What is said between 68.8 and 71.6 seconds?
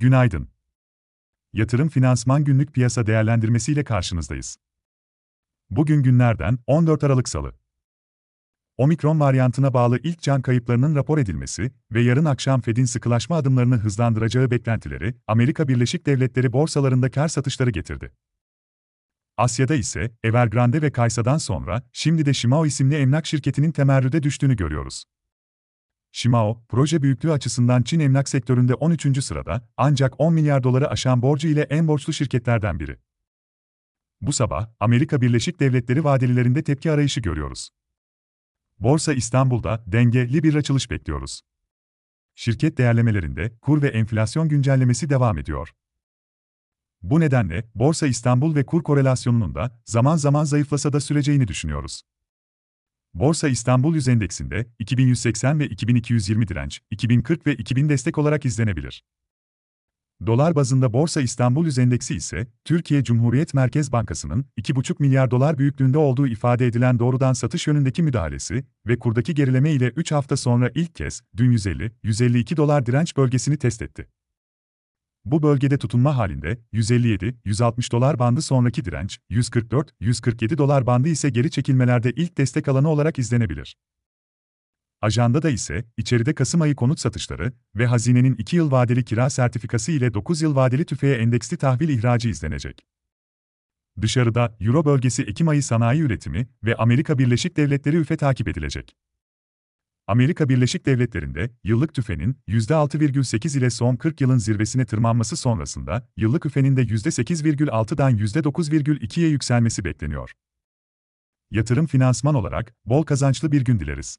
ve kurdaki gerileme ile 3 hafta sonra ilk kez dün